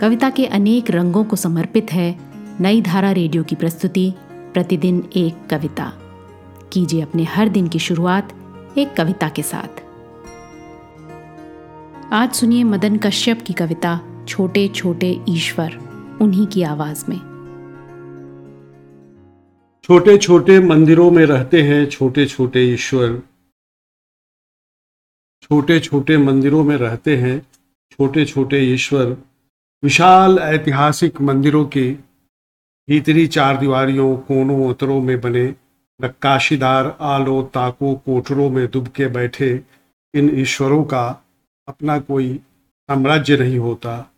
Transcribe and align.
कविता 0.00 0.30
के 0.30 0.46
अनेक 0.46 0.90
रंगों 0.90 1.24
को 1.24 1.36
समर्पित 1.36 1.92
है 1.92 2.18
नई 2.60 2.82
धारा 2.82 3.12
रेडियो 3.12 3.44
की 3.44 3.54
प्रस्तुति, 3.54 4.14
प्रतिदिन 4.30 5.10
एक 5.16 5.48
कविता। 5.50 5.92
कीजिए 6.72 7.00
अपने 7.00 7.24
हर 7.24 7.48
दिन 7.48 7.68
की 7.68 7.78
शुरुआत 7.78 8.32
एक 8.78 8.94
कविता 8.94 9.28
के 9.28 9.42
साथ। 9.42 9.80
आज 12.12 12.34
सुनिए 12.34 12.64
मदन 12.64 12.96
कश्यप 12.96 13.44
की 13.46 13.52
कविता, 13.52 14.24
छोटे 14.28 14.68
छोटे 14.68 15.20
ईश्वर, 15.28 15.78
उन्हीं 16.22 16.46
की 16.46 16.62
आवाज़ 16.62 17.04
में। 17.08 17.18
छोटे 19.84 20.18
छोटे 20.18 20.60
मंदिरों 20.60 21.10
में 21.10 21.26
रहते 21.26 21.62
हैं 21.62 21.86
छोटे 21.86 22.26
छोटे 22.26 22.60
ईश्वर। 22.60 23.22
छोटे 25.42 25.80
छोटे 25.80 26.18
मंदिरों 26.18 26.64
में 26.64 26.76
रहते 26.76 27.16
हैं 27.16 27.46
छोटे 27.90 28.24
छोटे 28.24 28.58
ईश्वर। 28.58 29.16
विशाल 29.82 30.38
ऐतिहासिक 30.38 31.20
मंदिरों 31.20 31.64
के 31.64 31.92
भीतरी 32.88 33.26
चार 33.26 33.56
दीवारियों, 33.56 34.16
कोनों 34.16 34.68
उतरों 34.68 35.00
में 35.02 35.20
बने 35.20 35.54
नक्काशीदार 36.04 36.98
आलो, 37.00 37.42
ताको 37.42 37.94
कोटरों 37.94 38.50
में 38.50 38.70
दुब 38.70 38.88
के 38.88 39.06
बैठे 39.06 39.62
इन 40.14 40.40
ईश्वरों 40.40 40.84
का 40.84 41.22
अपना 41.68 41.98
कोई 41.98 42.34
साम्राज्य 42.88 43.36
नहीं 43.36 43.58
होता। 43.58 44.12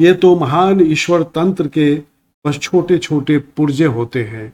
ये 0.00 0.14
तो 0.14 0.36
महान 0.36 0.80
ईश्वर 0.80 1.22
तंत्र 1.22 1.68
के 1.68 2.02
बस 2.46 2.58
छोटे 2.58 2.98
छोटे 2.98 3.38
पुर्जे 3.38 3.84
होते 3.84 4.24
हैं। 4.24 4.52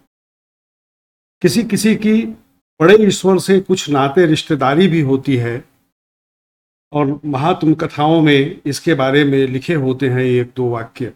किसी 1.42 1.62
किसी 1.62 1.97
की 1.97 2.22
बड़े 2.80 2.97
ईश्वर 3.06 3.38
से 3.38 3.61
कुछ 3.61 3.91
नाते 3.91 4.27
रिश्तेदारी 4.27 4.88
भी 4.88 5.00
होती 5.00 5.36
है। 5.36 5.71
और 6.92 7.20
महात्म 7.24 7.74
कथाओं 7.74 8.20
में 8.23 8.60
इसके 8.66 8.95
बारे 8.95 9.24
में 9.24 9.46
लिखे 9.46 9.74
होते 9.74 10.09
हैं 10.09 10.24
एक 10.24 10.52
दो 10.56 10.69
वाक्य। 10.69 11.12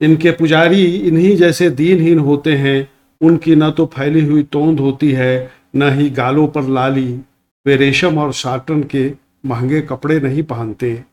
इनके 0.00 0.30
पुजारी 0.30 0.84
इन्हीं 0.84 1.36
जैसे 1.36 1.70
दीनहीन 1.70 2.18
होते 2.18 2.56
हैं, 2.56 2.90
उनकी 3.20 3.54
न 3.54 3.70
तो 3.70 3.86
फैली 3.86 4.26
हुई 4.26 4.42
तोंद 4.42 4.80
होती 4.80 5.12
है, 5.12 5.52
न 5.76 5.90
ही 5.92 6.10
गालों 6.10 6.48
पर 6.48 6.62
लाली। 6.62 7.20
वे 7.66 7.76
रेशम 7.76 8.18
और 8.18 8.32
साटन 8.32 8.82
के 8.82 9.12
महँगे 9.46 9.80
कपड़े 9.80 10.20
नहीं 10.20 10.42
पहनते। 10.42 11.04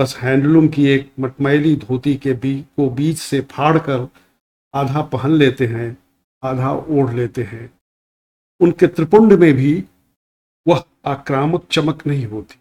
बस 0.00 0.16
हैंडलूम 0.16 0.68
की 0.68 0.86
एक 0.86 1.10
मटमैली 1.20 1.76
धोती 1.76 2.16
के 2.16 2.32
बीच 2.32 2.64
को 2.76 2.90
बीच 2.90 3.18
से 3.18 3.40
फाड़ 3.40 3.78
कर 3.78 4.08
आधा 4.74 5.02
पहन 5.02 5.30
लेते 5.30 5.66
हैं, 5.66 5.98
आधा 6.42 6.72
ओढ़ 6.72 7.14
लेते 7.14 7.42
हैं। 7.42 7.70
उनके 8.60 8.86
त्रिपुंड 8.86 9.32
में 9.32 9.54
भी 9.54 9.84
वह 10.68 10.84
आक्रामक 11.04 11.66
चमक 11.70 12.06
नहीं 12.06 12.26
होती। 12.26 12.58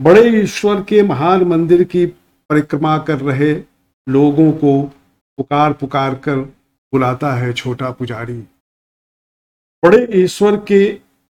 बड़े 0.00 0.22
ईश्वर 0.40 0.80
के 0.82 1.02
महान 1.02 1.42
मंदिर 1.42 1.82
की 1.84 2.04
परिक्रमा 2.50 2.96
कर 2.98 3.20
रहे 3.20 3.52
लोगों 4.06 4.50
को 4.52 4.82
पुकार 5.38 5.72
पुकार 5.72 6.14
कर 6.14 6.36
बुलाता 6.92 7.32
है 7.32 7.52
छोटा 7.52 7.90
पुजारी। 7.90 8.36
बड़े 9.82 10.06
ईश्वर 10.14 10.56
के 10.56 10.80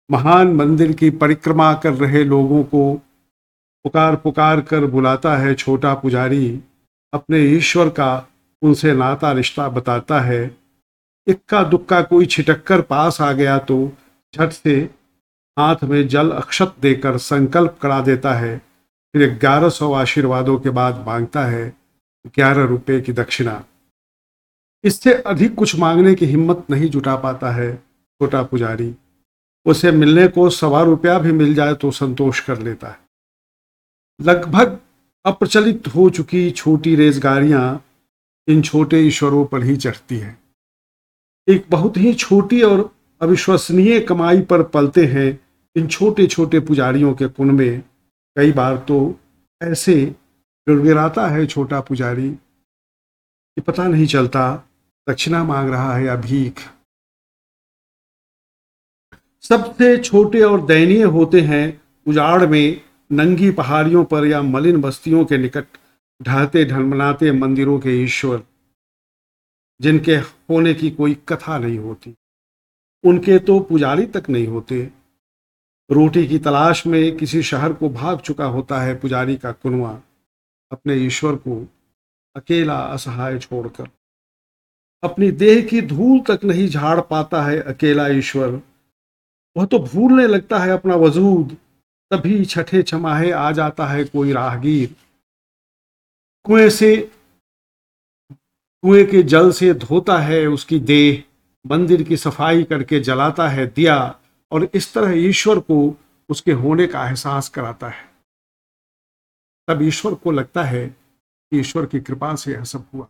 महान 0.09 0.53
मंदिर 0.53 0.91
की 0.91 1.09
परिक्रमा 1.09 1.73
कर 1.73 1.93
रहे 1.93 2.23
लोगों 2.23 2.63
को 2.63 2.93
पुकार 3.85 4.15
पुकार 4.15 4.61
कर 4.61 4.85
बुलाता 4.85 5.35
है 5.37 5.53
छोटा 5.55 5.93
पुजारी, 5.93 6.59
अपने 7.13 7.39
ईश्वर 7.47 7.89
का 7.89 8.27
उनसे 8.61 8.93
नाता 8.93 9.31
रिश्ता 9.31 9.69
बताता 9.69 10.19
है। 10.19 10.45
इक्का 11.27 11.63
दुक्का 11.63 12.01
कोई 12.01 12.25
छिटक्कर 12.25 12.81
पास 12.81 13.21
आ 13.21 13.31
गया 13.31 13.57
तो 13.59 13.91
झट 14.33 14.51
से 14.51 14.89
हाथ 15.57 15.83
में 15.83 16.07
जल 16.07 16.29
अक्षत 16.31 16.75
देकर 16.79 17.17
संकल्प 17.17 17.77
करा 17.81 17.99
देता 18.01 18.33
है। 18.33 18.57
फिर 19.13 19.29
ग्यारह 19.39 19.69
सौ 19.69 19.91
आशीर्वादों 19.93 20.57
के 20.59 20.69
बाद 20.69 21.03
माँगता 21.07 21.45
है 21.45 21.67
ग्यारह 22.27 22.65
रुपए 22.65 22.99
की 23.01 23.13
दक्षिणा। 23.13 23.63
इससे 24.83 25.13
अधिक 25.13 25.55
कुछ 25.55 25.75
मांगने 25.75 26.13
की 26.15 26.25
हिम्मत 26.25 26.65
नहीं 26.69 26.89
जुटा 26.89 27.15
पाता 27.15 27.51
है, 27.51 27.75
छोटा 27.75 28.43
पुजारी। 28.43 28.93
उसे 29.65 29.91
मिलने 29.91 30.27
को 30.27 30.49
सवा 30.49 30.81
रुपया 30.81 31.17
भी 31.19 31.31
मिल 31.31 31.53
जाए 31.55 31.73
तो 31.73 31.91
संतोष 31.91 32.39
कर 32.39 32.61
लेता 32.61 32.87
है। 32.87 32.99
लगभग 34.19 34.77
अप्रचलित 35.25 35.87
हो 35.87 36.09
चुकी 36.09 36.49
छोटी 36.51 36.95
रेजगारियाँ 36.95 37.83
इन 38.47 38.61
छोटे 38.61 38.99
ईश्वरों 38.99 39.45
पर 39.45 39.63
ही 39.63 39.75
चढ़ती 39.77 40.17
हैं। 40.17 40.37
एक 41.47 41.65
बहुत 41.69 41.97
ही 41.97 42.13
छोटी 42.13 42.61
और 42.61 42.89
अविश्वसनीय 43.21 43.99
कमाई 43.99 44.41
पर 44.41 44.63
पलते 44.63 45.05
हैं 45.05 45.27
इन 45.77 45.87
छोटे 45.87 46.25
छोटे 46.27 46.59
पुजारियों 46.59 47.13
के 47.15 47.27
कुन 47.27 47.51
में 47.51 47.81
कई 48.37 48.51
बार 48.51 48.77
तो 48.77 48.97
ऐसे 49.61 49.95
गिड़गिड़ाता 50.67 51.27
है 51.27 51.45
छोटा 51.45 51.81
पुजारी 51.81 52.29
कि 52.29 53.61
पता 53.61 53.87
नहीं 53.87 54.05
चलता, 54.07 54.69
दक्षिणा 55.09 55.43
मांग 55.43 55.69
रहा 55.69 55.95
है 55.95 56.05
या 56.05 56.15
भीख 56.15 56.59
सबसे 59.43 59.97
छोटे 59.97 60.41
और 60.41 60.65
दयनीय 60.65 61.03
होते 61.03 61.41
हैं 61.41 61.81
उजाड़ 62.07 62.45
में 62.45 62.81
नंगी 63.11 63.51
पहाड़ियों 63.51 64.05
पर 64.05 64.25
या 64.25 64.41
मलिन 64.41 64.81
बस्तियों 64.81 65.25
के 65.25 65.37
निकट 65.37 65.77
ढहते 66.21 66.65
ढलमलाते 66.65 67.31
मंदिरों 67.31 67.79
के 67.79 68.03
ईश्वर, 68.03 68.43
जिनके 69.81 70.15
होने 70.15 70.73
की 70.73 70.91
कोई 70.91 71.17
कथा 71.29 71.57
नहीं 71.57 71.77
होती। 71.77 72.15
उनके 73.03 73.39
तो 73.39 73.59
पुजारी 73.59 74.05
तक 74.05 74.29
नहीं 74.29 74.47
होते। 74.47 74.96
रोटी 75.89 76.27
की 76.27 76.39
तलाश 76.39 76.85
में 76.87 77.17
किसी 77.17 77.41
शहर 77.43 77.73
को 77.73 77.89
भाग 77.89 78.19
चुका 78.19 78.45
होता 78.45 78.81
है 78.81 78.95
पुजारी 78.95 79.35
का 79.35 79.51
कुनवा 79.51 79.91
अपने 80.71 80.95
ईश्वर 80.95 81.35
को 81.35 81.65
अकेला 82.35 82.77
असहाय 82.77 83.39
छोड़कर। 83.39 83.87
अपनी 85.03 85.31
देह 85.31 85.61
की 85.67 85.81
धूल 85.81 86.19
तक 86.19 86.43
नहीं 86.43 86.67
झाड़ 86.67 86.99
पाता 87.01 87.41
है 87.43 87.59
अकेला 87.63 88.07
ईश्वर। 88.07 88.61
वह 89.55 89.65
तो 89.65 89.79
भूलने 89.79 90.27
लगता 90.27 90.59
है 90.59 90.69
अपना 90.69 90.95
वजूद, 90.95 91.55
तभी 92.11 92.45
छठे 92.45 92.83
छमाहे 92.83 93.31
आ 93.31 93.51
जाता 93.51 93.85
है 93.87 94.03
कोई 94.03 94.33
राहगीर। 94.33 94.95
कुएँ 96.45 96.69
से, 96.69 96.95
कुएँ 98.83 99.05
के 99.05 99.23
जल 99.23 99.51
से 99.51 99.73
धोता 99.73 100.17
है 100.17 100.45
उसकी 100.47 100.79
देह, 100.79 101.23
मंदिर 101.65 102.03
की 102.03 102.17
सफ़ाई 102.17 102.63
करके 102.63 102.99
जलाता 102.99 103.47
है 103.49 103.67
दिया। 103.67 103.97
और 104.51 104.69
इस 104.73 104.93
तरह 104.93 105.11
ईश्वर 105.11 105.59
को 105.59 105.95
उसके 106.29 106.51
होने 106.51 106.87
का 106.87 107.07
एहसास 107.07 107.49
कराता 107.49 107.89
है। 107.89 108.09
तब 109.67 109.81
ईश्वर 109.81 110.13
को 110.13 110.31
लगता 110.31 110.63
है 110.63 110.87
कि 110.87 111.59
ईश्वर 111.59 111.85
की 111.85 111.99
कृपा 111.99 112.35
से 112.35 112.51
यह 112.51 112.63
सब 112.63 112.85
हुआ। 112.93 113.07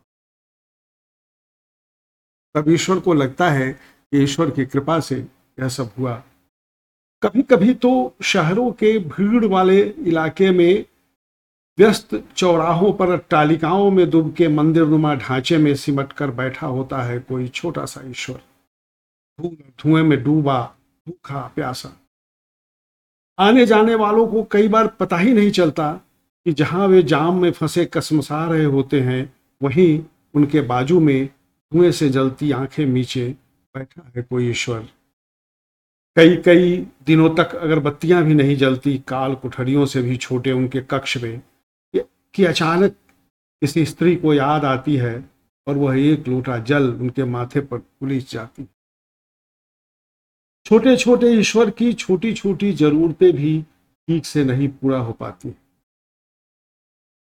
तब 2.54 2.68
ईश्वर 2.68 3.00
को 3.00 3.14
लगता 3.14 3.50
है 3.50 3.72
कि 3.72 4.22
ईश्वर 4.22 4.50
की 4.50 4.66
कृपा 4.66 5.00
से 5.00 5.16
यह 5.60 5.68
सब 5.68 5.90
हुआ। 5.98 6.22
कभी 7.22 7.42
कभी 7.42 7.74
तो 7.74 8.16
शहरों 8.22 8.72
के 8.72 8.98
भीड़ 8.98 9.44
वाले 9.44 9.82
इलाके 9.82 10.50
में 10.50 10.84
व्यस्त 11.78 12.24
चौराहों 12.36 12.92
पर 12.92 13.16
टालिकाओं 13.18 13.90
में 13.90 14.10
डूब 14.10 14.34
के 14.34 14.48
मंदिर 14.48 14.86
नुमा 14.86 15.14
ढांचे 15.14 15.58
में 15.58 15.74
सिमट 15.74 16.12
कर 16.12 16.30
बैठा 16.30 16.66
होता 16.66 17.02
है 17.02 17.18
कोई 17.18 17.48
छोटा 17.48 17.84
सा 17.84 18.00
ईश्वर। 18.04 18.40
धुएँ 19.80 20.02
में 20.02 20.24
डूबा 20.24 20.77
भूखा 21.08 21.40
प्यासा। 21.54 21.90
आने 23.38 23.66
जाने 23.66 23.94
वालों 23.94 24.26
को 24.26 24.42
कई 24.42 24.68
बार 24.68 24.86
पता 25.00 25.16
ही 25.16 25.32
नहीं 25.32 25.50
चलता 25.50 25.92
कि 26.46 26.52
जहाँ 26.52 26.86
वे 26.86 27.02
जाम 27.02 27.40
में 27.42 27.50
फंसे 27.52 27.84
कसमसा 27.84 28.44
रहे 28.46 28.64
होते 28.64 29.00
हैं, 29.00 29.32
वहीं 29.60 30.04
उनके 30.34 30.60
बाजू 30.60 31.00
में 31.00 31.26
धुएँ 31.72 31.92
से 31.92 32.08
जलती 32.08 32.50
आँखें 32.52 32.84
नीचे 32.86 33.28
बैठा 33.74 34.12
है 34.16 34.22
कोई 34.22 34.50
ईश्वर। 34.50 34.88
कई 36.16 36.36
कई 36.36 36.76
दिनों 37.06 37.34
तक 37.34 37.54
अगर 37.54 37.78
बत्तियाँ 37.78 38.22
भी 38.24 38.34
नहीं 38.34 38.56
जलती, 38.56 38.98
काल 38.98 39.34
कुठरियों 39.34 39.86
से 39.86 40.02
भी 40.02 40.16
छोटे 40.16 40.52
उनके 40.52 40.80
कक्ष 40.80 41.16
में, 41.22 41.40
कि 41.94 42.44
अचानक 42.44 42.96
किसी 43.62 43.84
स्त्री 43.86 44.16
को 44.16 44.34
याद 44.34 44.64
आती 44.64 44.96
है 44.96 45.30
और 45.66 45.76
वह 45.76 45.98
एक 46.00 46.28
लोटा 46.28 46.58
जल 46.58 46.88
उनके 46.90 47.24
माथे 47.24 47.60
पर 47.60 47.78
पुलिस 47.78 48.30
जाती। 48.30 48.68
छोटे 50.70 50.96
छोटे 50.96 51.30
ईश्वर 51.30 51.70
की 51.70 51.92
छोटी 51.92 52.32
छोटी 52.32 52.72
जरूरतें 52.72 53.32
भी 53.32 53.62
ठीक 54.08 54.26
से 54.26 54.44
नहीं 54.44 54.68
पूरा 54.68 54.98
हो 54.98 55.12
पाती। 55.12 55.50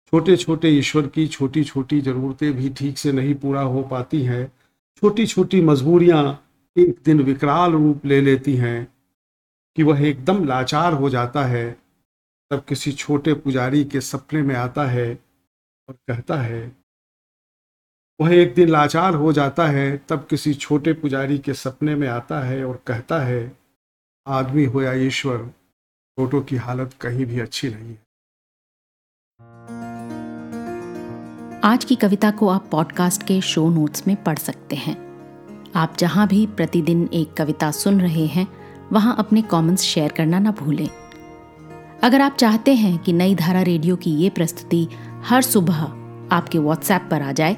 छोटे 0.07 0.37
छोटे 0.37 0.69
ईश्वर 0.69 1.07
की 1.07 1.27
छोटी 1.27 1.63
छोटी 1.63 2.01
जरूरतें 2.01 2.53
भी 2.53 2.69
ठीक 2.69 2.97
से 2.97 3.11
नहीं 3.11 3.35
पूरा 3.35 3.61
हो 3.61 3.83
पाती 3.83 4.21
हैं। 4.21 4.51
छोटी 4.95 5.27
छोटी 5.27 5.61
मजबूरियाँ 5.61 6.49
एक 6.77 6.99
दिन 7.05 7.21
विकराल 7.21 7.71
रूप 7.71 8.05
ले 8.05 8.21
लेती 8.21 8.55
हैं 8.55 8.87
कि 9.75 9.83
वह 9.83 10.07
एकदम 10.07 10.45
लाचार 10.45 10.93
हो 10.93 11.09
जाता 11.09 11.45
है। 11.45 11.77
तब 12.51 12.63
किसी 12.69 12.91
छोटे 12.91 13.33
पुजारी 13.33 13.85
के 13.85 14.01
सपने 14.01 14.41
में 14.41 14.55
आता 14.55 14.85
है 14.85 15.19
और 15.89 15.95
कहता 16.07 16.35
है 16.35 16.75
वह 18.21 18.33
एक 18.33 18.53
दिन 18.53 18.69
लाचार 18.69 19.13
हो 19.13 19.33
जाता 19.33 19.67
है, 19.67 20.01
तब 20.09 20.27
किसी 20.29 20.53
छोटे 20.53 20.93
पुजारी 20.93 21.37
के 21.37 21.53
सपने 21.53 21.95
में 21.95 22.07
आता 22.07 22.39
है 22.39 22.65
और 22.65 22.81
कहता 22.87 23.19
है, 23.19 23.51
आदमी 24.27 24.65
हो 24.65 24.81
या 24.81 24.93
ईश्वर 24.93 25.37
छोटों 26.17 26.41
की 26.41 26.55
हालत 26.55 26.93
कहीं 27.01 27.25
भी 27.25 27.39
अच्छी 27.39 27.69
नहीं 27.69 27.89
है। 27.89 28.05
आज 31.63 31.85
की 31.85 31.95
कविता 31.95 32.31
को 32.31 32.47
आप 32.47 32.67
पॉडकास्ट 32.71 33.23
के 33.23 33.41
शो 33.41 33.69
नोट्स 33.69 34.07
में 34.07 34.23
पढ़ 34.23 34.37
सकते 34.37 34.75
हैं। 34.75 34.95
आप 35.75 35.95
जहाँ 35.99 36.27
भी 36.27 36.45
प्रतिदिन 36.45 37.09
एक 37.13 37.33
कविता 37.33 37.71
सुन 37.71 38.01
रहे 38.01 38.25
हैं, 38.25 38.47
वहाँ 38.91 39.15
अपने 39.19 39.41
कमेंट्स 39.41 39.83
शेयर 39.83 40.11
करना 40.11 40.39
ना 40.39 40.51
भूलें। 40.51 40.89
अगर 42.03 42.21
आप 42.21 42.35
चाहते 42.35 42.75
हैं 42.75 42.97
कि 42.99 43.13
नई 43.13 43.35
धारा 43.35 43.61
रेडियो 43.61 43.95
की 43.95 44.11
ये 44.11 44.29
प्रस्तुति 44.29 44.87
हर 45.25 45.41
सुबह 45.41 45.81
आपके 46.35 46.57
व्हाट्सएप 46.57 47.07
पर 47.11 47.21
आ 47.21 47.31
जाए 47.31 47.57